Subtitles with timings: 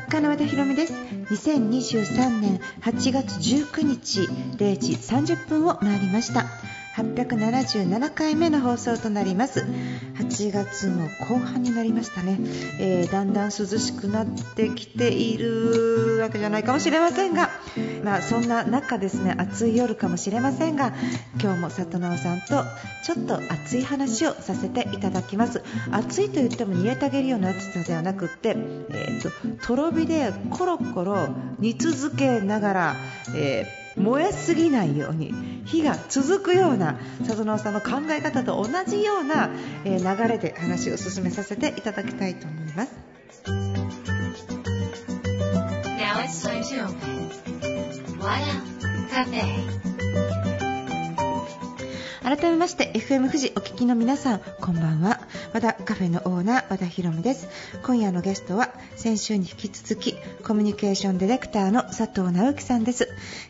[0.00, 0.94] 作家の和田博美です。
[0.94, 4.20] 2023年8月19日
[4.56, 6.46] 0時30分を回りました。
[6.96, 9.64] 877回目の放送となります。
[10.30, 12.38] 8月の後半になりましたね、
[12.78, 17.50] えー、だんだん涼しくなってきているわけじゃないかもしれませんが、
[18.04, 20.94] まあ、そんな中ですね暑い夜かもしれませんが
[21.40, 22.64] 今日も里直さんと
[23.04, 25.62] ちょっと熱い話をさせていただきます。
[25.90, 29.22] 暑いと言っても煮えたげるような暑さではなくって、えー
[29.58, 32.96] と、とろ火でコロコロ煮続けながら、
[33.34, 35.32] えー燃えすぎないように
[35.64, 39.50] 火が続くような里直さんの考え方と同じような、
[39.84, 42.92] え流れで話を進めさせていただきたいと思います。
[45.98, 47.20] Now it's time to open.
[49.10, 49.89] Cafe.
[52.30, 55.18] 改めまして FM 富士お聞きの皆さんこんばんは。
[55.52, 57.48] 和田カフェのオーナー和田博美です。
[57.82, 63.08] 今夜のゲストは先週に引き続きコミュニケーションディレクターの佐藤直樹さんです、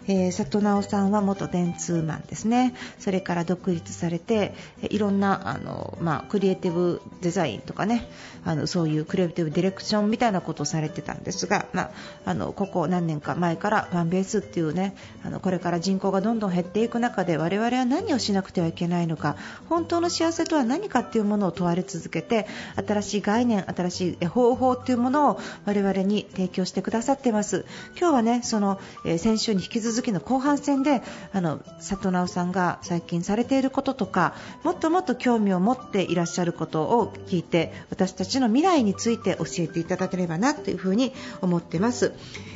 [0.08, 2.74] えー、佐藤直さんは元電通マンですね。
[2.98, 4.55] それから独立されて
[4.88, 8.08] いろんなあの、まあ、クリエイティブデザインとかね
[8.46, 11.90] あのそういうクリエイティブディレクションみたいなことをされてたんですが、まあ、
[12.24, 19.36] あのここ何年か前からファンベースっていうねあのこれから人口がどんどん減っていく中で我々は何をしなくてていけないのか
[19.68, 22.46] 本当の幸せとは何かというものを問われ続けて
[22.77, 27.66] 新しい概念、新しい方法というものを我々に提供してくださっています
[27.98, 42.12] 今日はねその、え、先週に引き続きの後半戦であの佐藤直さんが最近されていることとかもっともっと興味を持っていらっしゃることを聞いて私たちの未来について教えていただければなというふうに思っています。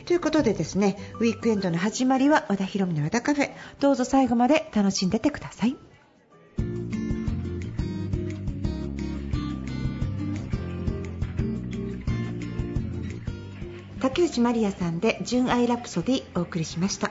[0.07, 5.77] ということでですねウィークエンドの始まりは和田博美の和田カフェどうぞ最後まで楽しんでてください。
[14.01, 17.11] 竹内まりやさんで「純愛ラプソディ」お送りしました。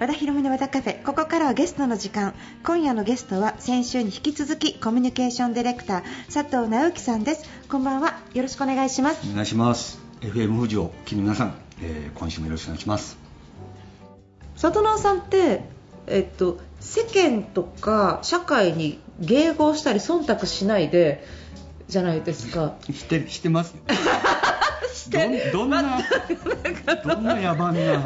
[0.00, 1.02] 和田博美の和田カフェ。
[1.02, 2.34] ここからはゲストの時間。
[2.64, 7.44] 今夜のゲストは先週に引き続きコミュニケーションディレクター佐藤直樹さんです。
[7.68, 8.20] こんばんは。
[8.32, 9.28] よろしくお願いします。
[9.30, 10.00] お願いします。
[10.20, 13.18] FM 富士を聞皆さん、えー、今週もよろしくお願いします。
[14.60, 15.62] 佐藤直さんって
[16.10, 21.24] えっと世間とか社会に迎合したり忖度しないで
[21.88, 22.74] じゃないですか。
[22.92, 23.74] してしてます
[24.92, 25.88] してどんなど
[27.18, 28.04] んな野蛮な。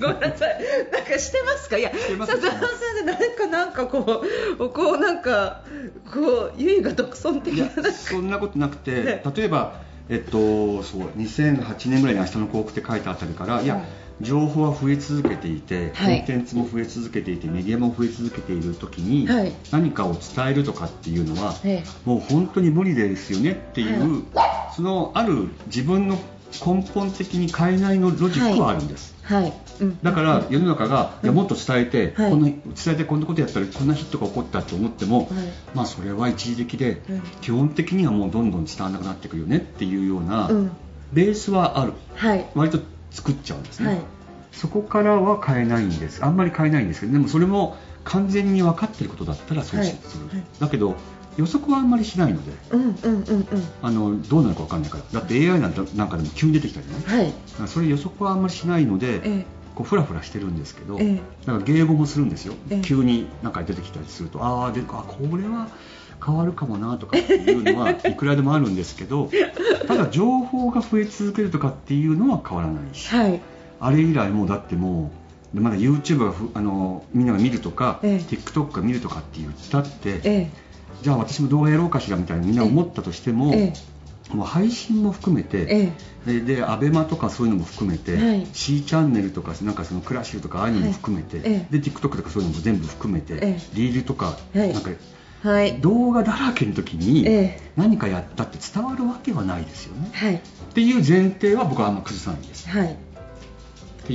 [0.00, 0.58] ごめんなさい。
[0.90, 1.76] なんかしてますか？
[1.76, 2.60] いや佐藤さん
[2.96, 4.24] でなんかなんかこ
[4.58, 5.62] うこうなんか
[6.12, 13.84] こう優位が独尊的なそんなことなくて、例えばえっとそう2008年ぐらいに「明日の幸福」って書いたあたりから、いや
[14.20, 21.54] 情報は増え続けていて、コンテンツも増え続けていてメディアも増え続けている時に、はい、何かを伝えるとかっていうのは、
[22.04, 26.18] もう本当に無理ですよねっていう、はい、そのある自分の
[26.64, 35.30] 根本的に変えないのロジックはあるんです、はい、うん、だから世の中が、いやもっと伝えて、こんな伝えてこんなことやったらこんなヒットが起こったと思っても、
[35.74, 37.00] まあそれは一時的で、
[37.40, 40.50] 基本的にはもうどんどん伝わらなくなっていくよねっていうような、
[41.12, 41.92] ベースはある、
[42.54, 44.00] 割と作っちゃうんですね、はい、
[44.52, 46.24] そこからは変えないんです。
[46.24, 50.96] あんまり変えないんですけどでもそれも完全に分かってることだったらそうする、はい、だけど
[51.36, 53.46] 予測はあんまりしないので、うんうんうんうん、
[53.82, 55.20] あのどうなるか分かんないから。
[55.20, 57.32] だって AI なんなんかでも急に出てきたりね、はい、
[57.68, 61.16] それ予測はあんまりしないので、ええ、こうフラフラしてるんですけど、ええ、
[61.46, 65.68] だから迎合もするんですよ、え、急になんか出てきたりするとああこれは
[66.24, 69.30] 変わるかもなとかっていうのは いくらでもあるんですけど
[69.86, 73.40] ただ情報が増え続けるとかっていうのは変わらないし、はい、
[73.80, 75.10] あれ以来もうだっても
[75.54, 80.50] うまだ YouTube があのみんなが見るとか、ええ、TikTok が見るとかって言ったって、ええ、
[81.02, 83.72] じゃあ私も動画やろうかしらみたいにみんな思ったとしても、え
[84.32, 85.92] え、もう配信も含めて、え
[86.28, 93.34] え、で ABEMA とかそういうのも含めて、はい、C チャンネルとかなんかそのクラッシュとかああいうのも含めて、はい、で TikTok とかそういうのも全部含めて、
[93.74, 94.90] リールとか、なんか
[95.42, 100.40] はい、動画だらけの時に何かやったって伝わるわけはないですよね、はい、っ
[100.74, 102.96] ていう前提は僕はあんま崩さないです、はい、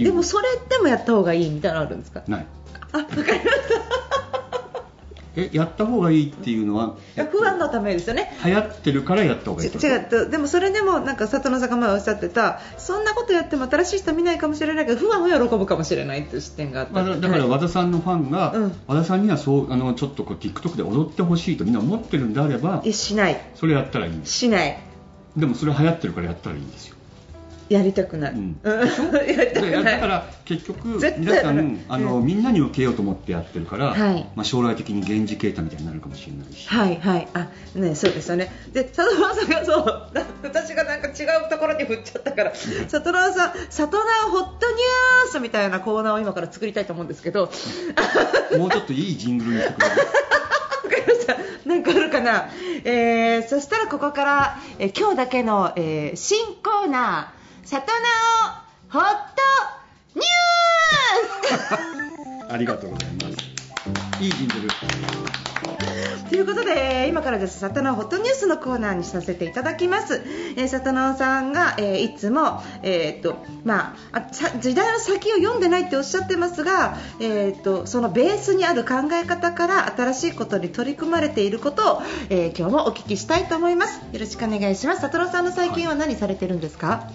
[0.03, 2.23] でもそれでもやった方がいいみたいなのあるんですか？
[2.27, 2.45] ない。
[2.91, 4.04] あわかりました
[5.35, 6.95] えやった方がいいっていうのは
[7.31, 8.31] 不安のためですよね。
[8.43, 23.41] 流行ってるからやった方がいい違うでもそれでもなんか里野さんが前おっしゃってたそんなことやっても新しい人見ないかもしれないけど不安を喜ぶかもしれないっていう視点があった、まあ、だから和田さんのファンが、うん、和田さんにはそうあのちょっとこう TikTok で踊ってほしいとみんな思ってるんであればしない。
[23.55, 24.79] それやったらいいしない。
[25.37, 26.95] でもそれ流行ってるからやったらいいんですよ
[27.69, 36.67] やりたくない、うん、 だから結局皆さんあの、うん、みんなに受けようと思ってやってるから、はい、まあ、将来的に源氏啓太みたいになるかもしれないし。
[36.67, 37.27] はいはい。
[37.33, 38.51] あねそうですよね。
[38.71, 40.09] で佐藤さんがそう
[40.43, 42.93] 私がなんか違うところに振っちゃったから佐藤
[43.33, 47.51] さん「里直ホットニュース」みたいなコーナーを今から作りたいと思うんですけど。
[48.57, 49.95] もうちょっといいジングルにしてくれる？
[51.65, 52.49] なんかあるかな、
[52.83, 57.34] えー、そしたらここから、えー、今日だけの、えー、新コーナー
[57.65, 57.81] 里直
[58.89, 59.41] ホット
[60.13, 62.53] ニュース。
[62.53, 64.23] ありがとうございます。
[64.23, 65.94] いいジングル。
[66.29, 67.59] ということで今からです。
[67.59, 70.23] 里直ホットニュースのコーナーにさせていただきます、
[70.57, 74.21] えー、里直さんが、えー、いつも、えーとまあ、
[74.59, 83.99] 時代の先を読んでないっておっしゃってますが、えーと、そのベースにある考え方から新しいことに取り組まれていることを、えー、今日もお聞きしたいと思います。
[84.11, 85.01] よろしくお願いします。
[85.01, 87.09] 里直さんの最近は何されてるんですか、は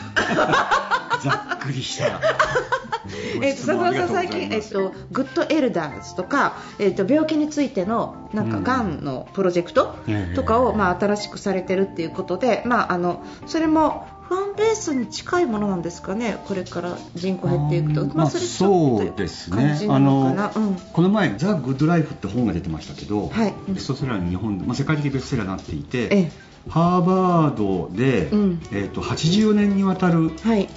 [0.00, 0.03] い
[1.22, 2.20] ざっくりした。
[3.42, 9.04] えっと、佐藤さん最近、えっと、 Good Elders とか、えっと、病気についての、なんか、がん。
[9.04, 9.96] のプロジェクト
[10.34, 30.30] とかを、まあ、新しくされてるっていうことで、まあ、あの、それも、ファンベースに近いものなんですかね、これから人口減っていくと、まあ、それそうですね、あの、うん、この前、ザ・グッド・ライフって本が出てましたけど、はい、ベストセラーに日本で、まあ、世界的ベストセラーになっていて、ええハーバードで、うん、えーと、80年にわたる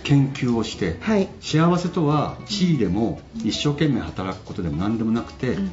[0.04, 5.72] 研究をして、はい、幸せとは地位でも一生懸命働くことでも何でもなくて、うん、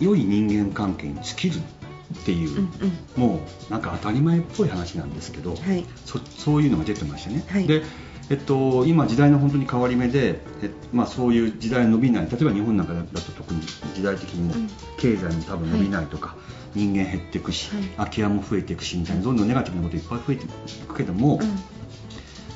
[0.00, 2.70] 良い人間関係に尽きるっていう、うん
[3.16, 7.44] うん、もうなんか当たり前っぽい話なんですけど、はい、そそういうのが出てましたね。
[7.48, 7.82] はい、で
[8.30, 12.28] えっと、今、時代の本当に変わり目で、えまあ、そういう時代伸びない。
[12.30, 13.60] 例えば日本なんかだと特に
[13.94, 20.48] 時代的にも経済も多分伸びないとか、はい人間減っていくし、はい、空き家も増えていくしみたいなどんどんネガティブなこといっぱい増えてい
[20.86, 21.58] くけども、うん、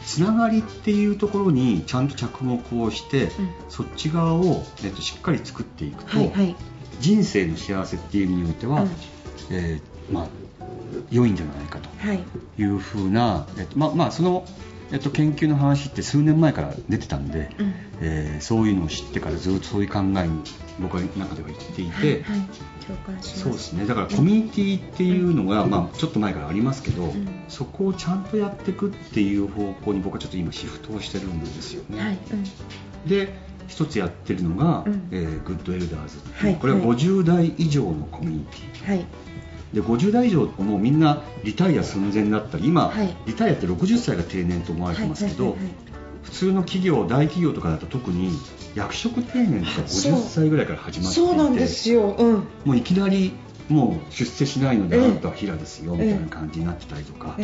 [0.05, 3.31] つながりっていうところにちゃんと着目をして、うん、
[3.69, 6.57] そっち側を、えっと、しっかり作っていくと、はいはい、
[7.01, 8.91] 人生の幸せっていう意味においては、うん、
[9.51, 10.27] えー、まあ、
[11.11, 11.89] 良いんじゃないかと
[12.59, 12.65] い。
[12.65, 14.47] うふうな、えっとままあ、その
[14.93, 20.43] えっと、研究の話って数年前から出てたんで、うん、えー、そういうのを知ってからずっとそういう考えに
[20.81, 23.87] 僕は中では言っていて、はいはい、そうですね。
[23.87, 32.01] だからコミュニティっていうのが、うん、まあ、ちょっと前からありますけど、うん、そこをちゃんとやっていくっていう方向に僕はちょっと今シフトをしてるんですよね。
[32.01, 32.19] はい、
[33.09, 33.35] で
[33.67, 39.07] 一つやってるのが、うん、えー、 Good Elders、はい、これは50代以上のコミュニティ、はい
[39.73, 45.57] で50代以上もうみんなリタイア寸前だったり今、はい、リタイアって60歳が定年と思われてますけど、
[46.23, 48.31] 普通の企業大企業とかだと特に
[48.75, 53.33] 役職定年が50歳ぐらいから始まっていてそうなんですよ、うん、もういきなり
[53.69, 57.37] もう出世しないので、あなたはヒラですよみたいな感じになってたりとか、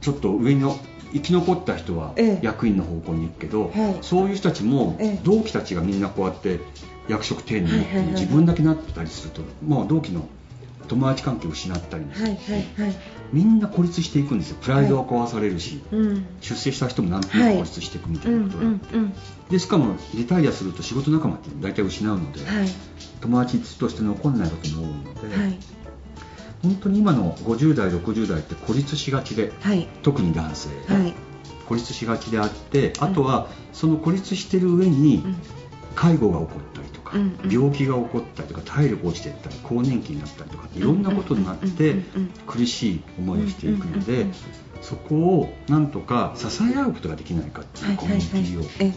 [0.00, 0.76] ちょっと上の
[1.12, 3.72] 生き残った人は役員の方向に行くけど、
[4.02, 6.60] そういう人たちも同期たちがみんなこうやって
[7.08, 10.28] 役職定年って自分だけなってたりすると、もう同期の
[10.88, 12.94] 友達関係を失ったり、はいはいはい、
[13.32, 14.58] みんな孤立していくんですよ。
[14.60, 18.86] プライドは壊されるし、はい、出世した人もなんとなく孤立していくみたいなことがあって、
[19.50, 22.68] でしかもリタイアすると仕事仲間って大体失うので、はい、
[23.20, 25.58] 友達として残んないことも多いので、はい、
[26.62, 29.52] 本当に今の50代60代って孤立しがちで、
[30.02, 30.70] 特に男性、
[31.68, 35.24] 孤立しがちであってあとはその孤立してる上に
[35.94, 36.75] 介護が起こったりか、
[37.16, 41.96] うんうん、病気が起こったりとか体力落ちていったり更年期になったりとかいろんなことになって
[42.46, 44.26] 苦しい思いをしていくので
[44.82, 48.92] そこをなんとか支え合うことができないかっていうコミュニティを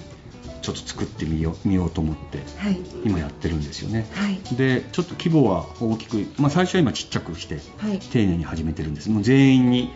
[0.61, 2.39] ちょっと作ってみよう見ようと思って、
[3.05, 7.59] 今やってるんですよね、はい、でちょっと規模は大きく、まあ、最初は今ちっちゃくして、
[8.11, 9.09] 丁寧に始めてるんです。
[9.09, 9.89] もう全員に、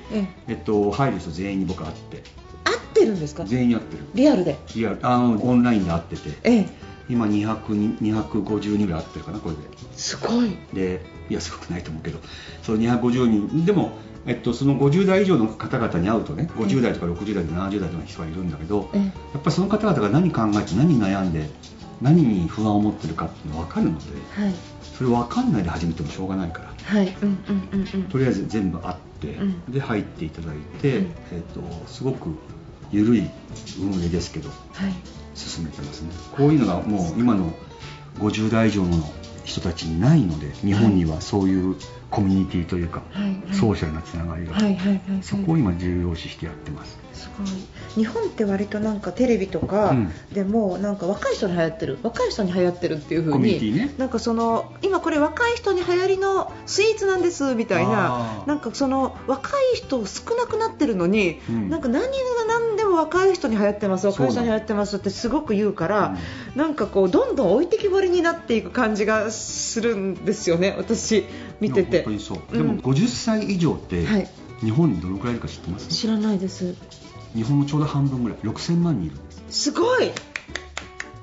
[0.48, 2.24] えっと、入る人全員に僕会って。
[2.64, 3.44] 会ってるんですか？
[3.44, 4.04] 全員会ってる。
[4.16, 4.58] リアルで。
[4.74, 6.70] リアルあのオンラインで会ってて、ええ
[7.14, 9.62] 今200 250人ぐらいあってるかなこれで。
[9.96, 10.58] すごい。
[10.74, 12.20] でいやすごくないと思うけど。
[12.64, 13.66] その250人。
[13.66, 13.94] でも、
[14.26, 21.50] えっと、その50代以上の方々に会うとね50代とか60代とか70代とかの人がいるんだけど、やっぱりその方々が何考えて何悩んで
[22.02, 24.54] 何に不安を持ってるかっていうのが分かるので、はい、
[24.98, 27.16] それ分かんないで始めてもしょうがないから、はい。
[27.22, 32.30] うんうんうんうん、とりあえず全部会って、うん、で入っていただいて、うん、えっと、すごく
[32.92, 33.30] 緩い
[33.80, 34.56] 運営ですけど、は
[34.88, 34.94] い、
[35.36, 36.10] 進めてますね。
[36.36, 37.54] こういうのがもう今の
[38.20, 38.98] 50代以上の
[39.44, 41.76] 人たちにないので日本にはそういう
[42.10, 43.24] コミュニティというか、はい。
[43.24, 44.54] はい、ソーシャルなつながりが、
[45.24, 47.00] そこを今重要視してやってます。
[47.14, 47.48] すごい。
[47.96, 49.96] 日本って割となんかテレビとか
[50.32, 51.98] でもなんか若い人に流行ってる。
[52.04, 62.10] 若い人に流行ってるっていう風に、ね、なんかその今これ若い人に流行りのスイーツなんですみたいななんかその若い人少なくなってるのに、うん、なんか何が
[62.48, 66.18] 何で若い人に流行ってます若い人に流行ってますってすごく言うから、
[66.54, 71.26] うん、なんかこうどんどん置いてきぼりになっていく感じがするんですよね私
[71.60, 72.04] 見てて。
[72.04, 74.30] 本当にそう、うん、でも50歳以上って、はい、
[74.62, 75.88] 日本にどのくらいいるか知ってます？
[75.90, 76.76] 知らないです。
[77.36, 78.38] 日本のちょうど半分ぐらい。
[78.40, 80.12] 6000万人いるんですすごい。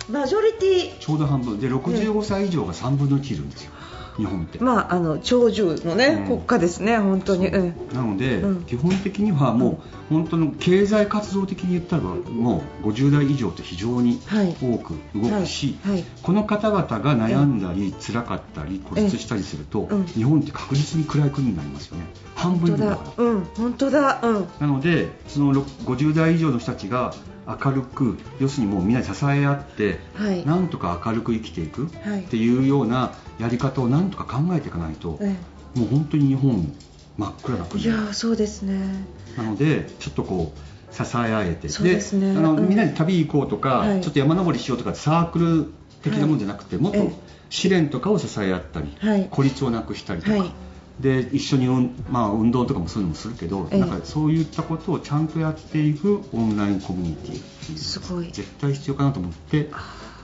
[0.09, 0.99] マジョリティ。
[0.99, 1.61] ちょうど半分。
[1.61, 3.73] で65歳以上が3分の1いるんですよ、
[4.17, 4.59] 日本って。
[4.59, 7.59] まああの長寿のね、うん、国家ですね本当に、う。
[7.59, 9.79] ん、なので、うん、基本的にはもう、
[10.11, 14.21] 本当の経済活動的に言ったらもう50代以上って非常に
[14.61, 15.93] 多く動くし、はい。
[15.93, 16.01] はい。
[16.03, 22.07] はい、この方々が悩んだり、辛かったり孤立したりすると、日本って確実に暗い国になりますよね。
[22.35, 23.25] 半分以上だから。
[23.25, 23.45] うん。
[23.57, 27.15] 本当だ、うん、なのでその50代以上の人たちが
[27.47, 31.89] 明るく要するにもうみんなで支え合って、はい、なんとか明るく生きていくっ
[32.29, 36.73] ていうようなやり方をなんとか考えていかないと、はい、もう本当に日本
[37.17, 37.83] 真っ暗な国。
[37.83, 39.05] いやそうですね
[39.41, 41.69] なのでちょっとこう支え合えて。
[41.69, 47.13] で、ね、あの、みんなで旅行こうとか、はい、ちょっと山登りしようとかサークル的なもんじゃなくて、もっと
[47.49, 50.55] 試練とかを支え合ったり、孤立をなくしたりとか。
[51.01, 51.67] で一緒に、
[52.11, 58.27] まあ、運動とかもそういうのもするけど、なんかそういったことをちゃんとやっていくオンラインコミュニティすごい。
[58.31, 59.71] 絶対必要かなと思って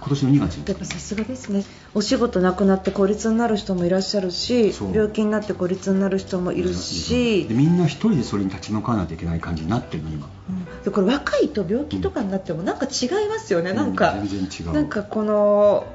[0.07, 0.57] 今年の2月。
[0.59, 1.65] にやっぱさすがですね。
[1.93, 7.47] お仕事なくなって孤立になる人もいらっしゃるし病気になって孤立になる人もいるし。
[7.49, 14.73] でみんな一人でそれに立ち向かわないといけない感じになってるの今、うん、でこれ若いと病気とかになってもなんか違いますよね、うん、なんか全然違う。
[14.73, 15.87] なんかこの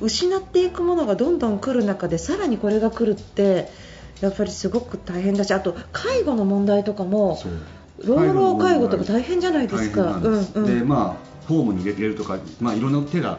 [0.00, 3.68] 失っていくものがどんどん来る中でさらにこれが来るって
[4.20, 7.38] やっぱりすごく大変だしあと介護の問題とかも
[8.04, 10.18] 老老介護とか大変じゃないですか。
[10.20, 12.80] で、うんうん、まあホームに入れるとか、まあ、い。
[12.84, 13.38] ろんな手が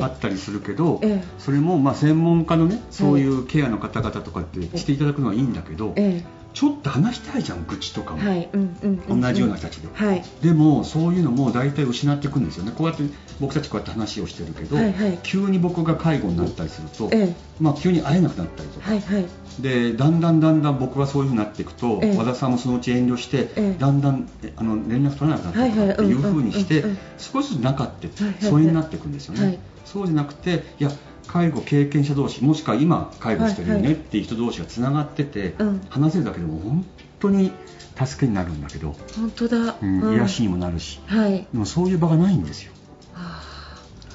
[0.00, 6.22] あったりするけど、はいええ、それもまあ専門家のねそういうケアの方々とかってしていただくのはいいんだけど、え
[6.54, 12.72] ちょっと話したいじゃん愚痴とかも、はいうんうんうん、同じような人たちで、はい、でもそういうのも大体失っていくんですよね。
[12.76, 13.02] こうやって
[13.40, 19.26] 僕たちこうやって話をしてるけど、はいはい、急に僕が介護になったりすると、ええ、まあ、急に会えなくなったりとか、はいはい、
[19.60, 26.84] でだんだんだんだん僕がそういうふうになっていくと、え、和田さんもそのうち遠慮して、だんだんあの連絡取れなくなっていくっていうふうにして
[27.18, 28.08] 少しずつ仲って
[28.40, 30.92] 疎遠になっていくんですよね、そうじゃなくていや
[31.26, 36.84] 介護経験者同士もしくは今介護してるよねっていう人同士がつながってて、はいはい、話せるだけでも本
[37.20, 37.52] 当に
[37.96, 42.72] 助けになるんだけど本当だ、うん、癒しにもなるし、はい、でもそういう場がないんですよ。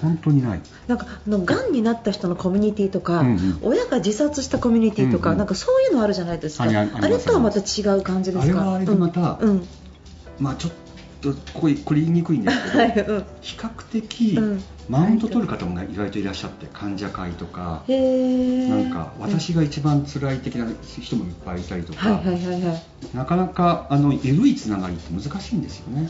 [0.01, 0.61] 本当にない。
[0.87, 6.63] なんかのがんになった人のコミュニティとか、うんうん、親が自殺したコミュニティとか、うんうん、なんかそういうのあるじゃないですか。
[6.63, 8.61] あれとはまた違う感じですか？
[8.61, 9.67] あれはあれでまた、うん、
[10.39, 10.71] まあちょっ
[11.21, 14.39] とこここれ言いにくいんですけど、はいうん、比較的、
[14.87, 20.67] マウント取る方も、意外といらっしゃって患者会とかなんか私が一番辛い的な
[20.99, 22.21] 人もいっぱいいたりとか、
[23.13, 26.09] なかなかあの緩いつながりって難しいんですよね。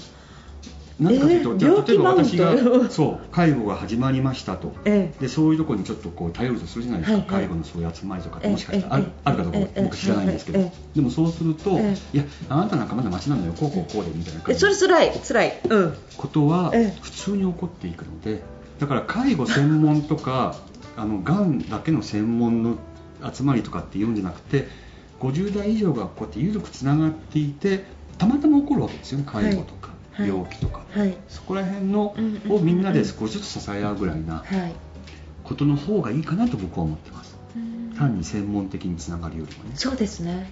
[0.99, 2.55] なぜかというと、じゃ例えば私が
[2.91, 13.53] そう介護が始まりましたと、えでそういうところにちょっとこう頼るとするじゃないですか、介護のそういう集まりとかもしかしたらある,、あるかどうか僕知らないんですけど、でもそうすると、いやあなたなんかまだ町なんだよ。
[13.53, 14.59] こうこうこうでみたいな感じ。
[14.59, 18.41] それつらいつらい、うん、ことは普通に起こっていくので
[18.79, 20.55] だから介護専門とか
[20.97, 22.75] あのがんだけの専門の
[23.31, 24.67] 集まりとかっていうんじゃなくて
[25.19, 27.85] 50代以上がこうやって緩くつながっていて
[28.17, 29.87] たまたま起こるわけですよね介護とか。
[29.87, 32.15] はい病気とか、はい、そこら辺の
[32.49, 34.43] をみんなで少しずつ支え合うぐらいな
[35.43, 37.37] ことの方がいいかなと僕は思ってます、
[37.97, 39.71] 単に専門的につながるよりもね。
[39.75, 40.49] そうですね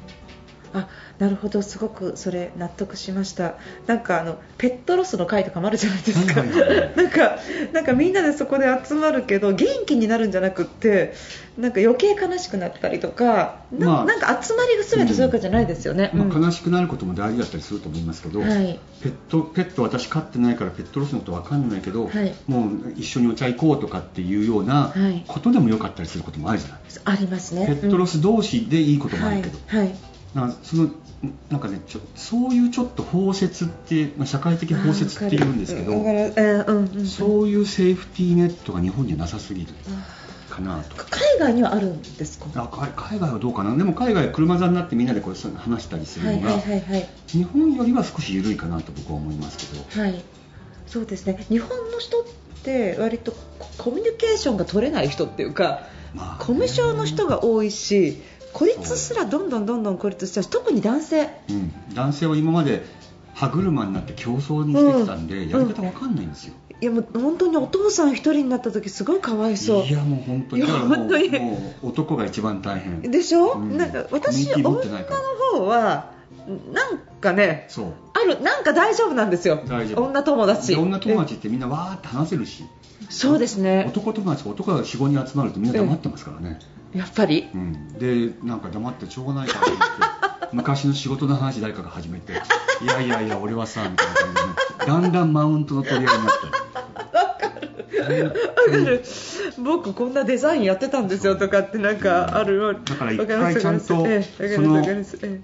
[0.78, 3.56] あなるほどすごくそれ納得しました。
[3.86, 7.38] なんかあのペットロスの会とかもあるじゃないですか、なんか
[7.74, 11.14] なんかみんなでそこで集まるけど元気になるんじゃなくって
[11.58, 24.94] なんか余計悲しくなったりとかなまあ、なんか集まりが全てそういうかじゃないですよね、うん、まあ、悲しくなることも大事だったりすると思いますけど、はい、ペットペット私飼ってないからペットロスのこと分かんないけど、はい、もう一緒にお茶行こうとかっていうような
[25.28, 27.66] ことでもよかったりすることもあるじゃないですか、ありますね。
[27.66, 29.96] ペットロス同士でいいこともあるけど、はい
[30.38, 30.90] なその
[31.50, 35.92] なんかねちょそういうちょっと包摂って、まあ、社会的包摂っていうんですけど、
[37.06, 39.74] そういうセーフティーネットが日本にはなさすぎる。
[40.50, 40.96] かなと。
[41.06, 42.46] 海外にはあるんですか？
[42.56, 43.76] あ海外はどうかな？
[43.76, 50.24] でも海外は車座になってみんなでこう話したりするのが、はいはいはいはい、日本よりは少し緩いかなと僕は思いますけど、はい、
[50.88, 51.46] そうですね。
[51.50, 52.24] 日本の人っ
[52.64, 53.34] て割と
[53.78, 55.82] コミュニケーションが取れない人っていうか、
[56.16, 58.22] まあ、コミュ障の人が多いし
[58.54, 60.46] 孤立すらどんどんどんどん孤立しちゃう。
[60.46, 62.84] 特に男性、うん、男性は今まで
[63.34, 69.84] 歯車になって競争にしてきたんで、うん、やり方わかんないんですよ、いやもう本当にお父さん一人になった時すごいかわいそう。
[69.84, 70.64] いやもう本当に。
[70.64, 71.30] 本当に。
[71.30, 73.02] もう男が一番大変。
[73.02, 74.82] でしょ、うん、なんか私女の
[75.54, 76.12] 方は
[76.72, 77.68] なんかね
[78.14, 79.62] あるなんか大丈夫なんですよ。
[79.68, 80.04] 大丈夫。
[80.06, 80.76] 女友達。
[80.76, 82.64] 女友達ってみんなわーって話せるし。
[83.10, 83.86] そうですね。
[83.88, 86.60] 男友達男が45人集まるとみんな黙ってますからね、
[86.94, 92.34] やっぱり、うん、でなんか黙ってしょうがないからって 昔の仕事の話誰かが始めて
[92.82, 96.68] いやいやいや俺はさみたいな感じで、だんだんマウントの取り合いになった
[97.98, 98.32] わ
[98.70, 99.04] かる。
[99.58, 102.80] 僕こんなデザインやってたんですよとかってなんかある。
[102.86, 104.86] だから一回ちゃんとその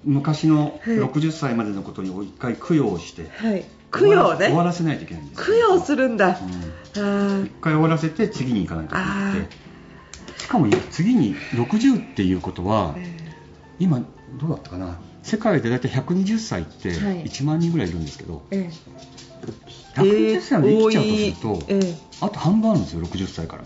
[0.03, 4.47] 昔の60歳までのことに一回供養して、はい、供養ね。
[4.47, 6.39] 終わらせないといけないんです供養するんだ、
[6.95, 9.62] うん、一回終わらせて次に行かないといけなくてし
[10.53, 12.95] かも次に60っていうことは、
[13.79, 13.99] 今
[14.39, 14.99] どうだったかな？
[15.23, 18.69] 世界で大体120歳って1万人ぐらいいるんですけど、はい、
[19.95, 23.63] 120歳まで生きちゃうとすると、えー、あと半分あるんですよ60歳から。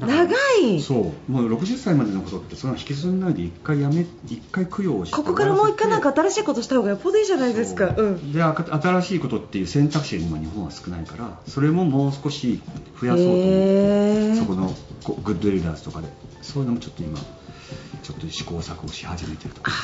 [0.00, 0.80] 長い。
[0.80, 1.32] そう。
[1.32, 7.94] もう60歳までのことってその引きずらないで一回やめ一回供養してここからもう一回なんか新しいことした方がよっぽどいいじゃないですか。
[7.96, 12.60] う、ん、で新しいことっていう選択肢が今日本は少ないからそれももう少し
[13.00, 16.08] 増やそうと思ってそこのグッドエリダーズとかで
[16.40, 17.18] そういうのもちょっと今
[18.02, 19.76] ちょっと試行錯誤し始めてるとか、ね、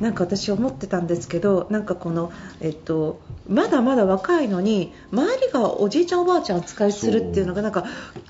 [0.00, 8.23] なんか私思ってたんですけどなんかこの、えっと、まだまだ若いのに周りがおじいちゃんおばあちゃん扱いするっていうのがなんか急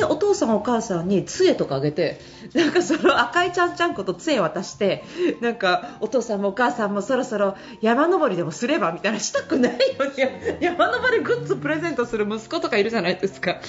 [0.00, 2.20] にお父さんお母さんに杖とかあげて
[2.54, 5.04] なんかその赤いちゃんちゃんこと杖渡して
[5.40, 10.12] なんかお父さんもお母さんもそろそろ山登りでもすればみたいなしたくないのに
[10.60, 13.60] 山登りグッズプレゼントする息子とかいるじゃないですか。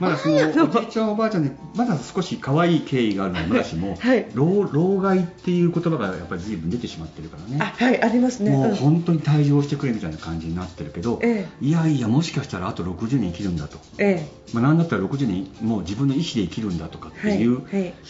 [0.00, 7.58] まだそのおじいちゃんおばあちゃんにまだ少し可愛い経緯があるのもしも、はい、老老害っていう言葉がやっぱり随分出てしまってるからね。
[7.60, 8.50] あはいありますね。
[8.50, 13.60] もう本当に退場してくれみたいな感じになってるけど、ええ、いやいやもしかしたらあと60年生きるん。
[13.60, 17.62] だと、ええまあ、なんだったら60年もう自分の意思で生きるんだとかっていう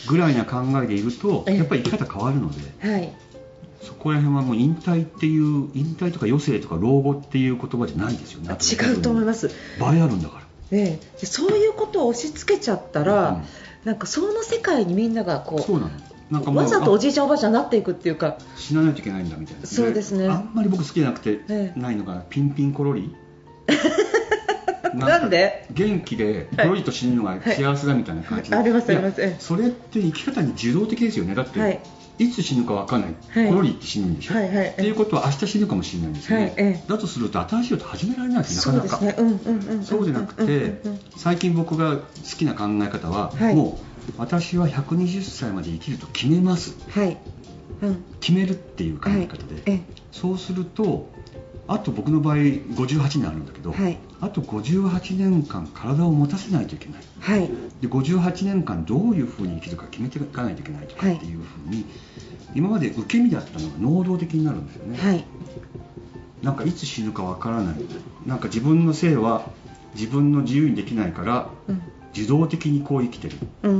[0.08, 3.12] ぐらいな考えでいると、やっぱり生き方変わるので、はい、
[3.82, 9.50] そこら辺はもう引退っていう引退とか余生とか老後っていう言葉じゃないですよね違うと思います。
[9.78, 13.42] 倍あるんだから、ね、そういうことを押し付けちゃったら、うん、
[13.84, 15.90] なんかその世界にみんながこうそうなの。
[16.30, 18.38] なんかわざとおじいちゃんおばあちゃんになっていくっていうか。
[18.54, 19.66] 死なないといけないんだみたいな。
[19.66, 20.28] そうですね。
[20.28, 23.12] あんまり僕好きじゃなくて、ないのがピンピンコロリ？
[24.94, 25.66] なんで？
[25.72, 29.36] 元気でコロリと死ぬのが幸せだみたいな感じ、ありますあります。
[29.38, 31.34] それって生き方に受動的ですよね。
[31.34, 31.80] だって、はい、
[32.18, 38.98] いつ死ぬか分かんない、はい、コロリって死ぬんでしょ、はいはい、っていうことは明日死ぬかもしれないんですよね、はい、だとすると新しいこと始められないですなかなか。
[39.82, 40.80] そうじゃなくて
[41.16, 42.02] 最近僕が好
[42.36, 47.16] きな考え方は、もう私は120歳まで生きると決めます、はい。
[47.82, 51.08] うん、決めるっていう考え方で、そうすると
[51.66, 57.48] あと僕の場合58年あるんだけど、はい、あと58年間体を持たせないといけない、はい、
[57.80, 61.86] で58年間どういうふうに生きるか決めていかないといけないとかっていうふうに、
[62.54, 65.24] 今まで受け身だったのが能動的になるんですよね、はい、
[66.42, 67.76] なんかいつ死ぬかわからない。
[68.26, 69.46] なんか自分の性は
[69.94, 71.82] 自分の自由にできないから、うん。
[72.14, 73.34] 自動的にこう生きてる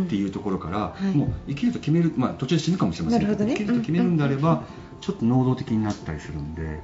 [0.05, 4.61] っていうところから、うんはい、もう生きると決める、まあ、途中で死ぬかもしれませんけど、ね、生きると決めるんであれば、うん、
[5.00, 6.81] ちょっと能動的になったりするんで、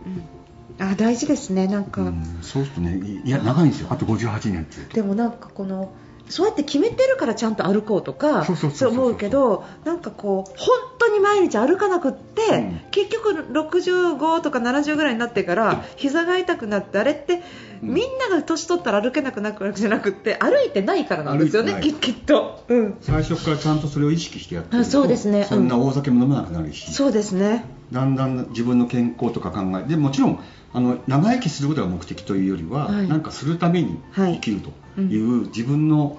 [0.78, 3.88] あ大事ですねなんか、うん、そうするとねいや長いんですよ。
[3.90, 4.94] あと58年っていうと。
[4.94, 5.92] でもなんかこの
[6.28, 17.42] そうやって決めてるからちゃんと歩こうとかそう思うけどなんかこう本当に毎日歩かなくって、うん、結局65とか70ぐらいになってから膝が痛くなってあれって、
[17.82, 24.90] うん、みんなが年取ったら歩けなくなるわけじゃなくて歩いてないからなんですよねきっと、うん、最初からちゃんとそれを意識してやってると。
[24.90, 27.64] そうですね、そんな大酒も飲めなくなるし、そうですね。
[27.92, 30.40] だんだん自分の健康とか考えでもちろん
[30.76, 36.18] あの長生きすることが目的というよりは、はい、なんかするために生きるという、自分の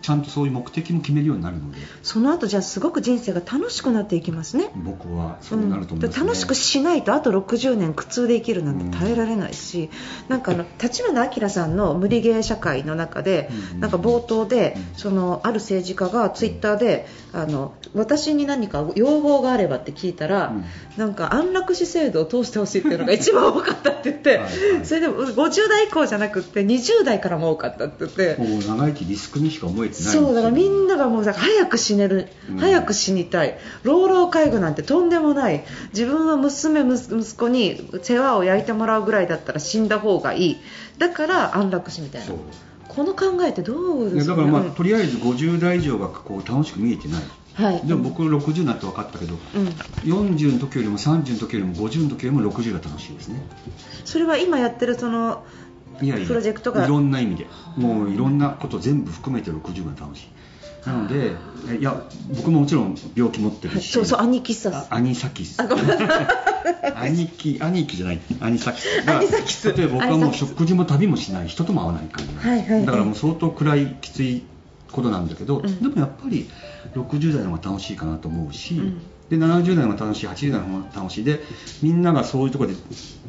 [0.00, 1.78] ちゃんとそういう目的も決めるようになるので。
[2.02, 4.70] その後じゃあすごく人生が楽しくなっていきますね。
[4.74, 6.22] 僕はそうなると思います、ね。
[6.22, 9.90] うん、楽しくしないとあと60年苦痛で生きるなんて耐えられないし、
[10.24, 20.52] うん、なんかあの立花明さんの無理ゲー社会の中で、うん、なんか冒頭で、そのある政治家がツイッターであの私に何か要望があればって聞いたら、
[20.96, 24.50] なんか安楽死制度を通してほしいっていうのが一番多かったって言ってはい、
[24.84, 28.36] それでも50代以降じゃなくて20代からも多かったって言って。
[28.66, 33.58] 長生きリスクにしか思えてないそうだからみんながもう早く死ねる、うん、早く死にたい。
[33.82, 35.64] 老老介護なんてとんでもない。
[35.92, 40.56] 自分は娘息子に世話を焼いてもらうぐらいだったら死んだ方がいい。
[40.98, 42.34] だから安楽死みたいな。
[42.88, 47.22] この考えってどうですか、ね、だからまあ、とりあえず50代以上がこう楽しく見えてない
[47.54, 49.66] はい、でも僕60になって分かったけど、うん、
[50.04, 53.42] 40の時よりも30の時よりも50の時よりも60が楽しいですね。
[54.04, 55.44] それは今やってるその
[56.00, 56.86] いやいやプロジェクトが？
[56.86, 57.46] いろんな意味で。
[57.76, 60.28] もういろんなこと全部含めて60が楽しい。
[60.86, 61.32] なので
[61.78, 61.82] い。
[61.82, 62.02] や
[62.34, 65.56] 僕ももちろん病気持ってるし、そうそう兄貴さアニサキ貴
[67.60, 69.02] 兄貴じゃないアニサキス。
[69.06, 69.72] アニサキス。
[69.76, 72.06] 例えば僕はもう食事も旅もしない人とも会わない。
[72.06, 73.96] から、はいはいはいだからもう相当暗い。
[74.00, 74.42] きつい
[74.90, 76.48] ことなんだけど、うんでもやっぱり
[76.94, 79.00] 60代の方が楽しいかなと思うし、うん。
[79.28, 81.40] で70代の方が楽しい80代の方が楽しいで
[81.82, 82.76] みんながそういうところで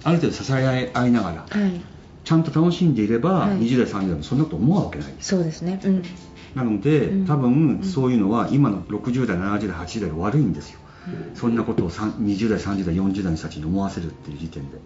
[0.03, 1.81] ある程度支え合いながらはい。
[2.23, 3.57] ちゃんと楽しんでいれば、はい。
[3.57, 5.13] 20代30代もそんなこと思うわけない。
[5.19, 5.79] そうですね。
[5.83, 6.03] うん。
[6.53, 7.25] なので、うん。
[7.25, 7.83] 多分うん。
[7.83, 10.79] そういうのは今の60代70代80代が悪いんですよ、
[11.33, 14.77] そんなことをさん20代30代40代の人たちに思わせるっていう時点で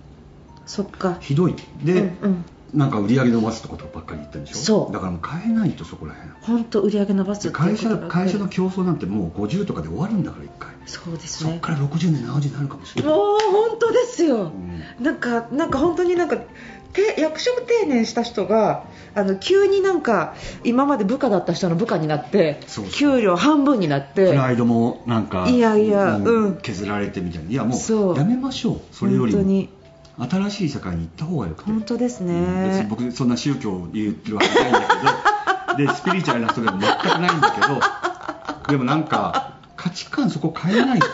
[0.65, 1.17] そっか。
[1.19, 1.55] ひどい。
[1.83, 2.45] で、うんうん。
[2.73, 4.57] なんか売り上げ伸ばすってことばっかり言ってるでしょ？
[4.57, 4.93] そう。
[4.93, 6.31] だからもう変えないとそこら辺。
[6.41, 10.71] 本当売り上げ伸ばすって会社会社の競争なんてもう50とかで終わるんだから1回。
[10.85, 11.51] そうですね。
[11.51, 13.13] そっから60年70になるかもしれない。
[13.13, 14.51] もう本当ですよ、
[14.99, 22.59] うなんかなんか本当になんかて役職定年した人があの急になんか今まで部下だった人の部下になって
[22.91, 24.27] 給料半分になって。
[24.29, 26.57] プライドもなんかいやいやもううん。
[26.57, 27.49] 削られてみたいな。
[27.49, 28.17] いやもう。
[28.17, 28.81] やめましょう。
[28.91, 29.37] それよりも。
[29.37, 29.69] 本当に
[30.17, 31.71] 新しい社会に行った方がよくて。
[31.71, 35.87] 本当ですうん別にね、僕そんな宗教を言ってるわけじゃないんだけど。
[35.87, 37.79] でスピリチュアルな人でも全くないんだけど。
[38.69, 41.05] でもなんか価値観そこ変えないと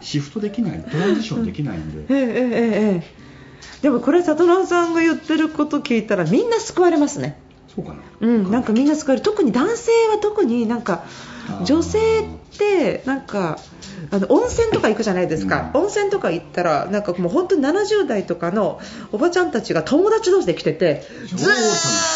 [0.00, 2.32] シフトできないトランジションできないんで、ええええ
[2.96, 3.26] ええ。
[3.82, 7.38] でもこれ里直さんが言ってること聞いたらみんな救われますね
[7.76, 8.00] そうかな。
[8.20, 9.24] うん、なんかみんな救われる。
[9.24, 11.04] 特に男性は特になんか
[11.64, 12.24] 女性っ
[12.58, 13.58] てなんか
[14.10, 15.80] あの温泉とか行くじゃないですか、うん。
[15.82, 18.80] 温泉とか行ったらなんかもう本当に70代とかの
[19.12, 21.48] おばちゃんたちが友達同士で来ててず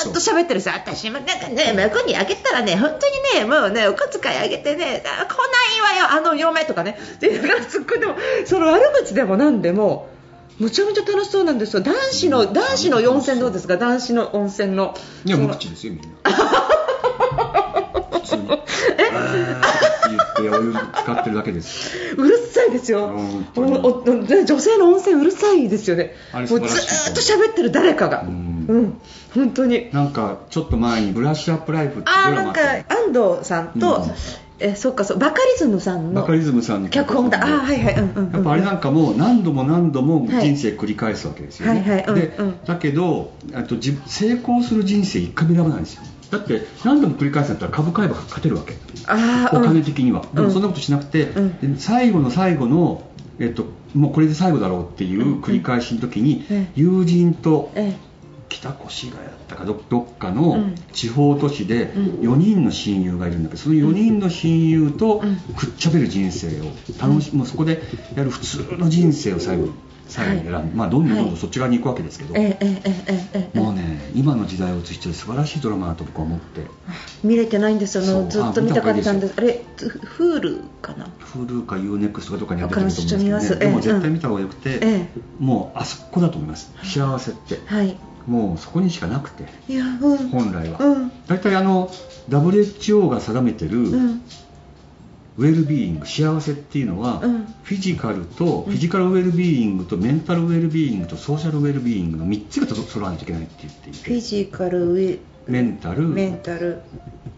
[0.08, 10.08] ーっと喋ってるんですよ私もなんかね孫にあげたらね本当にねもうねお小遣いあげてねあ来ないわよあの嫁とかねでなんかすっごいでもその悪口でもなんでも
[10.60, 11.82] むちゃむちゃ楽しそうなんですよ。
[11.82, 13.76] 男子の男子の温泉どうですか？
[13.78, 14.94] 男子の温泉の。
[15.24, 16.08] いや無口ですよみんな。
[18.12, 18.42] 普通に。
[18.52, 18.56] え？
[20.10, 22.14] 言ってお湯使ってるだけです。
[22.16, 23.08] うるさいですよ、
[23.56, 28.32] 女性の温泉うるさいですよね、もうずっと喋ってる誰かが、ううん。
[28.82, 29.00] ん、
[29.34, 29.88] 本当に。
[29.92, 34.02] なんかちょっと前に「ブラッシュアップライフ」ってドラマなんか安藤さんと、うん
[34.60, 40.46] えそっかそうバカリズムさんのバカリズムさんの脚本だ、あーはいはい、うんうんうん、やっぱあれなんかもう何度も何度もはい。
[40.46, 42.04] 人生繰り返すわけですよね、はいはい。
[42.06, 42.64] うんでうん。
[42.64, 46.02] だけどあと自成功する人生一回も選ばないんですよ。
[46.30, 48.74] だって何度も繰り返すんだったら株買えば勝てるわけ。
[49.06, 50.44] あーお金的には、でうん。
[50.44, 51.74] もそんなことしなくて、うん。
[51.74, 53.02] で最後の最後の、
[53.38, 57.96] えっと、もうこれで最後だろうっていう繰り返しの時に、うん友人とえ
[58.60, 60.74] 北越谷だったかどどっかうのん。
[60.92, 62.04] 地方都市でうん。
[62.32, 65.36] 4人の親友がいるんだけどその4人の親友とうん。
[65.54, 66.64] くっちゃべる人生を
[67.00, 67.82] 楽しもうそこで
[68.14, 69.72] やる普通の人生を最後に
[70.06, 76.66] 最後に選んで、まあ、どんどんどんどんそっち側に行くわけですけど、えええええええもうね今の時代を映してる素晴らしいドラマだと僕は思って。
[77.22, 83.82] 見れてないんですよあのずっと見たかったんあですあれフールかな？Hulu か UNEXT かどっかにやってると思うんですけど、ね、でもええ。
[83.82, 85.08] 絶対見た方がよくて、ええ。
[85.38, 86.72] もうあそこだと思います。
[86.82, 87.60] 幸せって。
[87.66, 87.96] はい
[88.30, 90.28] もうそこにしかなくてうん。
[90.28, 91.12] 本来は、うん。
[91.26, 91.90] 大体あの
[92.28, 94.22] WHO が定めてる、うん。
[95.36, 97.44] ウェルビーイング幸せっていうのは、うん。
[97.64, 98.64] フィジカルとうん。
[98.66, 106.82] フィジカルウェルビーイングとメンタルウェルビーイングとソーシャルウェルビーイングの3つがと揃わないといけないって言っていフィてジカルウェメンタルメンタル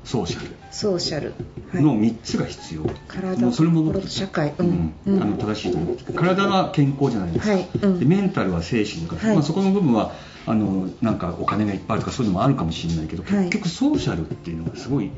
[0.04, 0.48] ソーシャル。
[0.70, 1.34] ソーシャル、
[1.72, 1.82] はい。
[1.82, 4.52] の3つが必要、体もうそれも社会。
[4.58, 4.94] うん。
[5.06, 5.22] うん。
[5.22, 5.96] あの正しいと思う。
[6.14, 7.68] 体は健康じゃないですか、はい。
[7.82, 7.98] うん。
[8.00, 9.36] でメンタルは精神とか、はい。
[9.36, 10.12] まあ、そこの部分は
[10.46, 13.44] あのなんかお金がいっぱいあるとかそういうのもあるかもしれないけど、はい。
[13.46, 15.10] 結局ソーシャルっていうのがすごい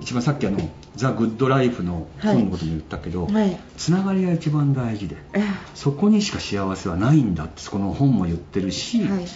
[0.00, 0.58] 一番さっきあの
[0.96, 3.58] 「ザ・グッド・ライフ」の本のことも言ったけど、はい。
[3.76, 5.42] つながりが一番大事でえ
[5.74, 9.26] そこにしか幸せはないんだってこの本も言ってるし、はい。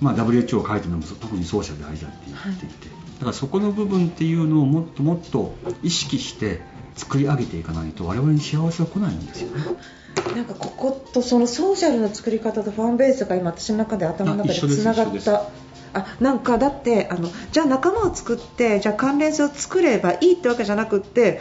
[0.00, 6.60] まあ、WHO が書いてるのも特にソーシャル大事だって言っていて、だからそこの部分っていうのをもっともっと意識して
[6.96, 9.56] 作り上げていかないと我々に幸せは来ないんですよ。
[9.56, 9.64] ね
[10.34, 15.42] なんかこことそのソーシャルの作り方とファンベースが今私の中で頭の中でつながった。
[15.94, 21.40] あなんかだってあのじゃあ仲間を作ってじゃあ関連性を作ればいいってわけじゃなくって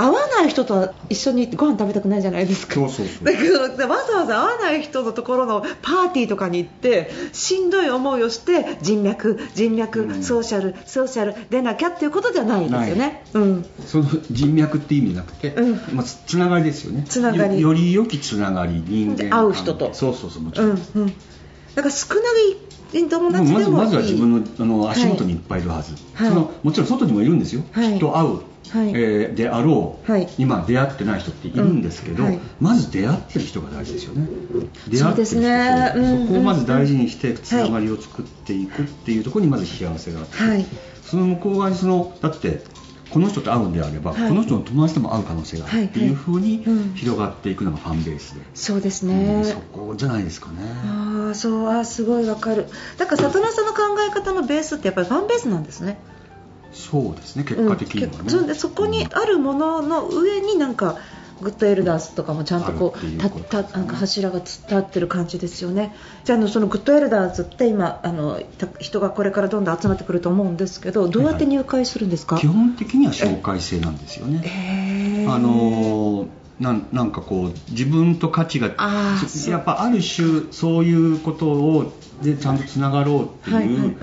[0.00, 2.74] 合わない人とは一緒にご飯食べたくないじゃないですか。
[2.74, 3.24] そうそうそう。
[3.24, 3.68] だけどわ
[4.04, 10.22] ざわざ合わない人のところのパーティーとかに行ってしんどい思いをして人脈、人脈、うん。
[10.22, 13.24] ソーシャル、ソーシャル出なきゃっていうことじゃないんですよね。
[13.32, 13.66] うん。
[13.86, 15.96] その人脈って意味じゃなくて、うん。
[15.96, 17.04] まあ、つつながりですよね。
[17.08, 17.60] つながり。
[17.60, 19.94] よより良きつながり人間会う人と。
[19.94, 21.06] そうそうそうもちろん、うんうん、
[21.74, 23.70] だから少ない友達でもいい。
[23.70, 26.28] まずは自分のあの足元にいっぱいいるはず、はい。
[26.28, 27.92] そのもちろん外にもいるんですよ、はい。
[27.92, 28.40] きっと会う、
[28.72, 28.90] はい。
[28.90, 30.28] えーであろう、はい。
[30.38, 32.40] 今出会ってない人っているんですけど、うんはい。
[32.60, 34.28] まず出会ってる人が大事ですよね。
[34.88, 35.90] 出そうで会ってる人すね。
[35.94, 36.26] そううん。
[36.26, 40.66] そこをまず大事にしてつながりを作っていくっていうところにまず幸せがあって、はい。
[41.02, 42.62] その向こう側にそのだって
[43.10, 50.58] この人と会うんであれば、はい、この人の友達とも会う可能性があるっていうふうに広がっていくのがファンベースで、そうですね、うん、そこじゃないですかね。
[50.86, 52.66] ああそうあすごいわかる。
[52.98, 55.98] だから里奈さんの考え方のベースってやっぱりファンベースなんですね
[56.72, 60.98] そうですね結果的にはね、うん、そこにあるものの上になんか、
[61.40, 65.94] Good Elders とかもちゃんとこうたたなんか柱が立ってる感じですよね。
[66.24, 68.40] じゃあのその Good Elders って今あの
[68.78, 75.26] 人がこれからどんどん集まってくると思うんですけどどうやって入会するんですか、はい、基本的には紹介制なんですよね。
[75.28, 76.26] あの
[76.60, 81.92] ななんかこう自分と価値がやっぱある種そういうことを
[82.22, 83.96] でちゃんとつながろうっていう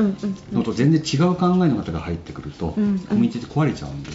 [0.52, 4.12] のと全然違う考えの方が入ってくると、コミュニティって壊れちゃうんで。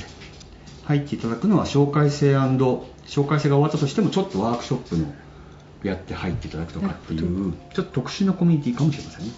[0.84, 5.06] 入っていただくのは紹介制紹介制が終わったとしてもちょっとワークショップの
[5.82, 9.32] やって入っていただくとかっていうちょっと特殊なコミュニティかもしれませんね。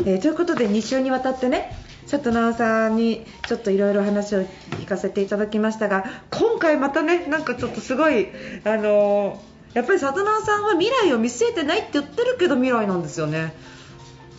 [0.00, 1.76] えー、ということで2週にわたってね
[2.10, 8.26] 佐藤直さんにちょっといろいろ話を聞かせていただきましたが今回またねなんかちょっとすごい
[8.64, 13.54] あのー、やっぱり里直さんは未来を見据えてないって言ってるけど未来なんですよね。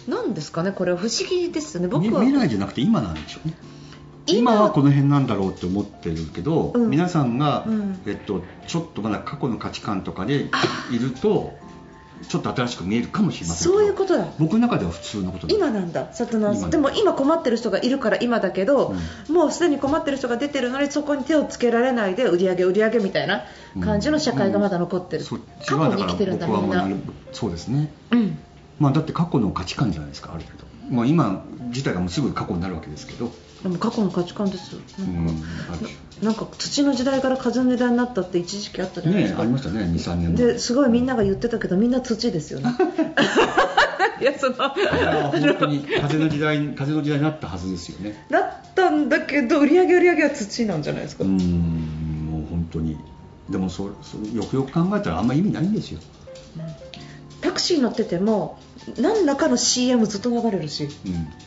[0.08, 1.88] なんですかねこれは不思議ですね。
[1.88, 2.26] 僕は。
[2.26, 3.54] 未来じゃなくて今なんでしょうね。
[4.28, 4.62] 今。
[4.62, 10.50] はこの辺なんだろうって思ってるけど、うん、皆さんが、うん、えっと、ちょっとまだ過去の価値観とかで
[10.92, 11.54] いると
[12.28, 14.28] ちょっと新しく見えるかもしれませんそういうことだ。
[14.40, 16.14] 僕の中では普通のこと今なんだ。
[16.14, 18.94] 里直でも今困ってる人がいるから今だけど、
[19.30, 23.44] うん、もうすでに困ってる人が出てるのにそこに手をつけられないで売り上げ売り上げみたいな
[23.82, 26.88] 感じの社会がまだ残ってる、うん、過去に生きてるんだみんな。
[27.32, 28.38] そうですね、うん。
[28.80, 33.32] まあ、だって過去の価値観じゃないですかある程度、まあ、今自体がもうすぐ過去になるわけですけど
[33.64, 35.34] でも過去の価値観ですなんか,、
[36.24, 42.74] なんか土の時代から風の時代になったって一時期あったじゃないですか、ね、ありましたね23年ですごいみんなが言ってたけどみんな土ですよね。
[44.22, 48.26] いやその本当に風の時代風の時代になったはずですよね。
[48.30, 48.44] なっ
[48.76, 51.24] たんだけど売り上げ売り上げは土なんじゃないですか。
[51.24, 51.38] うん
[52.32, 52.98] もう本当に。
[53.50, 56.21] でもそそよくよく考えたらあんまり意味ないんですよ、うん、
[57.42, 58.60] タクシー乗ってても
[58.98, 60.90] 何らかの CM ずっと流れるし、うん、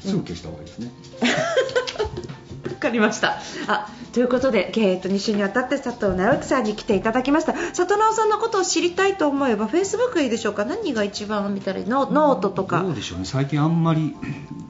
[0.01, 1.29] すぐ消した方がいいですね、わ
[2.85, 3.39] かりました。
[3.67, 7.53] あということで、えー、と2週にわたって佐藤直樹さんに来ていただきました。
[7.53, 10.65] 佐藤直さんのことを知りたいと思えばフェイスブックいいでしょうか？
[10.65, 11.89] 何が一番見たらいい？
[11.89, 12.83] ノノートとか。
[12.83, 13.25] どうでしょうね。
[13.25, 14.15] 最近あんまり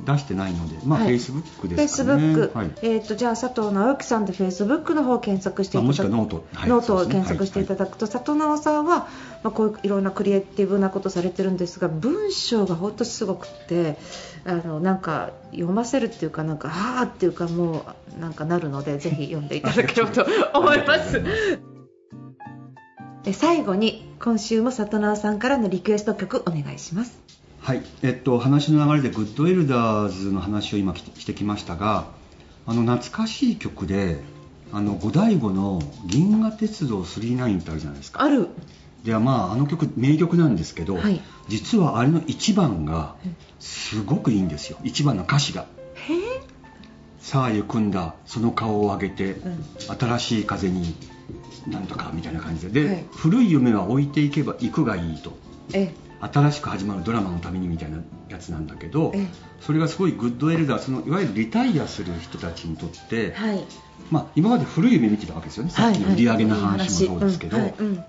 [0.07, 2.11] 出してないので、まあ、フェイスブックですかね。
[2.13, 2.59] フェイスブック。
[2.59, 6.09] はい、えっ、ー、と、じゃあ、佐藤尚之さんでフェイスブックの方を検索していただく。
[6.09, 6.45] ノート。
[6.55, 9.09] はい、ノートを検索していただくと、はい、さとなおさんは、
[9.43, 13.97] まあ、こういういろんなクリエイティブなことされてるんですが、文章が本当すごくて、
[14.47, 21.23] あの、なんか、読ませるっていうか、なんか、はあっていうか、もう、なんかなるので、 ぜひ読んでいただければと思います。
[23.33, 27.19] 最後に今週もさとなおさんからのリクエスト曲お願いします。
[27.61, 27.83] はい。
[28.03, 32.05] えっと、話の流れでグッドエルダーズの話を今してきましたが
[32.67, 34.19] あの懐かしい曲で
[34.73, 38.23] あの五醍醐の「銀河鉄道999」ってあるじゃないですか。
[38.23, 38.49] ある。
[39.05, 43.15] ではまああの曲名曲なんですけど、はい、実はあれの1番が
[43.61, 44.79] すごくいいんですよ。
[44.83, 45.67] 1番の歌詞が
[47.25, 48.17] 「さあ行くんだ。
[48.27, 49.65] その顔を上げて、うん、
[49.99, 50.95] 新しい風に
[51.67, 52.83] なんとか」みたいな感じで。
[52.83, 55.33] で、はい、古い夢は置いていけば行くがいいと。
[55.73, 57.97] え新しく始まるドラマのためにみたいな
[58.29, 59.15] やつなんだけど
[59.65, 63.65] それがすごいグッドエルダーそのいわゆるリタイアする人たちにとって、はい、
[64.11, 67.59] まあ、今まで古い夢見てたわけですよね、さっきの売り上げの話もそうですけど、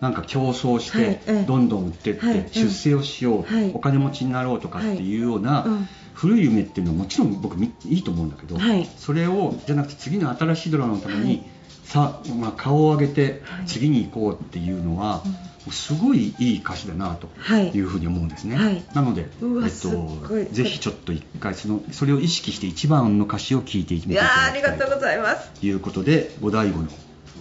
[0.02, 5.66] なんか競争して、どんどん売ってって、出世をしよう、お金持ちになろうとかっていうような、
[6.14, 8.58] 古い夢っていうのはもちろん僕いいと思うんだけど、
[8.98, 11.46] それをじゃなくて次の新しいドラマのために、
[11.86, 15.24] さまあ、顔を上げて次に行こうっていうのは、
[15.72, 17.80] すごいいい歌詞だなとい。
[17.80, 19.28] うふうに思うんですね、はい、なので、えっ
[19.82, 25.50] と、ぜひちょっと一回そのそれを意識して一番の歌詞を聞いてみていただきたいありがとうございます。
[25.60, 26.88] ということで五醍醐の、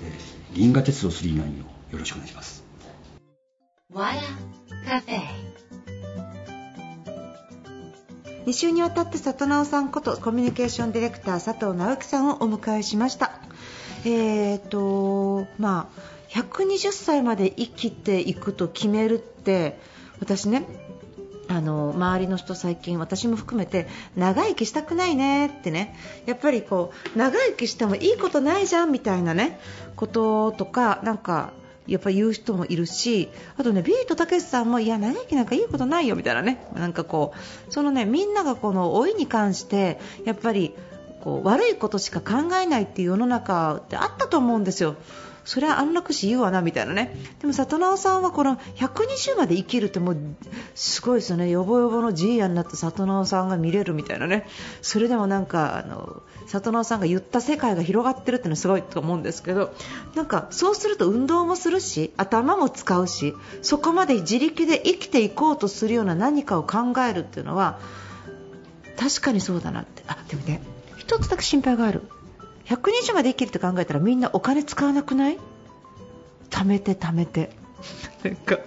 [0.05, 1.47] えー、銀河鉄道999を
[1.93, 2.65] よろしくお願いします。
[8.47, 13.33] 2週にわたって里直さんことコミュニケーションディレクター佐藤直樹さんをお迎えしました
[14.05, 19.79] えーとまあ120歳まで生きていくと決めるって
[20.21, 20.67] 私ね
[21.47, 25.95] あの周りの人最近私も含めて長生きしたくないねってね
[26.27, 29.61] やっぱりこう長生きしてもいいことないじゃんみたいなね
[29.95, 31.53] こととかなんか
[31.87, 37.35] やっぱ言う人もいるしあとねビートたけしさんもいや長生きなんかいいことないよみたいなねなんかこ
[37.69, 40.75] うそのねみんながこの老いに関してやっぱり
[41.23, 44.97] こう悪いことしか考えないっていう世の中ってあったと思うんですよ。
[45.45, 47.15] それは安楽死言うわなみたいなね。
[47.41, 50.17] でも里直さんはこの120まで生きるってもう
[50.75, 51.51] すごいですよね。
[51.51, 54.47] よぼよぼのじいやになった里直さんが見れるみたいなね。
[54.81, 59.75] それでもなんかあの里直さんが言った世界が広がってるっていうのはすごいと思うんですけど。
[60.15, 67.79] なんかそうすると運動もするし頭も使うしそこまで自力で生きていこうとするような何かを考えるっていうのは
[68.97, 70.03] 確かにそうだなって。
[70.07, 70.63] あでもね
[70.97, 72.03] 一つだけ心配がある。
[72.67, 75.39] 120まで生きるって考えたらみんなお金使わなくない？
[76.51, 77.51] 貯めて貯めて。
[78.23, 78.59] なんか。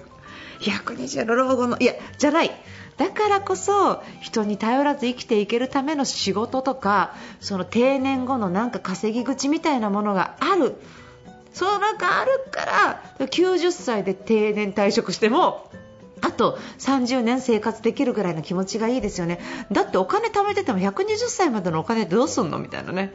[0.59, 2.51] 120の老後のいやじゃない。
[2.97, 10.75] だからこそ人に頼らず生きていけるための仕事とかその定年後のなんか稼ぎ口みたいなものがある。
[11.53, 15.71] それがあるから90歳で定年退職しても
[16.21, 19.39] あと30年生活できるぐらいの気持ちがいいですよね。
[19.71, 22.57] だってお金貯めてても120歳までのお金どうすんの？
[22.57, 23.13] みたいなね。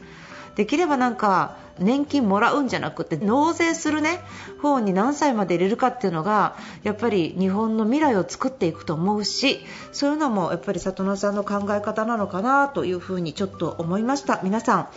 [0.57, 4.21] できればなんか年金もらうんじゃなくて納税するね
[4.61, 9.61] 方に何歳まで入れるかっていうのがやっぱり日本の未来を作っていくと思うし
[9.93, 14.41] そういうのもやっぱり里野さんの考え方なのかなというふうにちょっと思いました。
[14.43, 14.89] 皆さん、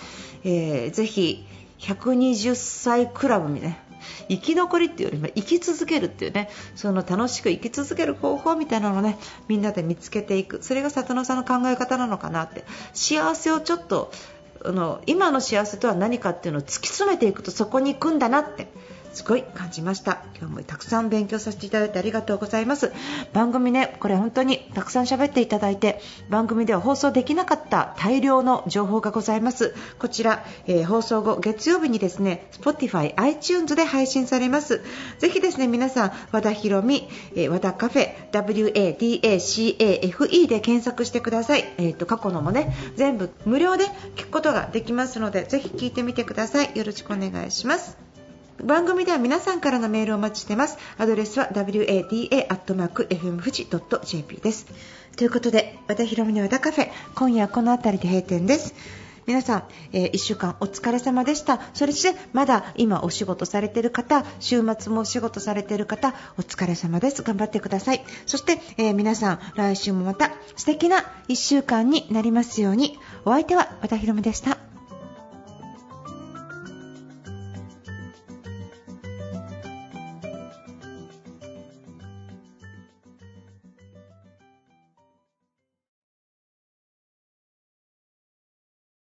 [0.43, 1.45] えー、ぜひ
[1.79, 3.77] 120歳クラブみたいな
[4.29, 10.61] 生き残りっていうよりも生き続けるっていうねその楽しく生き続ける方法みたいなのをねみんなで見つけていく。
[10.61, 12.65] それが里野さんの考え方なのかなって。
[12.93, 14.11] 幸せをちょっと
[14.67, 18.67] あの今の幸せとは何かっていうのを突き詰めていくとそこに行くんだなって。
[19.15, 20.23] すごい感じました。
[20.37, 22.91] 今日もたくさん勉強させていただいてありがとうございます。
[23.33, 29.73] 番組ねこれ本当にたくさん喋っていただいて番組では放送できなかった大量の情報がございます。
[29.99, 34.81] こちら、えー、放送後月曜日にですね Spotify、iTunes で配信されます。
[35.19, 46.75] ぜひですね皆さん和田ひろみ、えー、和田カフェ WADACAFE で検索してください、えーと、過去のもね全部無料で聞くことができますのでぜひ聞いてみてください。
[46.75, 48.04] よろしくお願いします。
[48.63, 54.65] 番組では皆さんからのメールをお待ちしていますアドレスは wada.fmfuji.jp です
[55.17, 58.73] ということで和田ヒロミの和田カフェ今夜はこの辺りで閉店です
[59.25, 61.59] 皆さん、えー、1週間お疲れ様でした。
[61.73, 67.23] それしてまだ今お仕事されている方、週末もお仕事されている方、お疲れ様です。
[67.23, 68.03] 頑張ってください。
[68.27, 72.99] そして、えー、皆さん、来週もまた素敵な1週間になりますように。
[73.25, 74.74] お相手は和田ヒロミでした。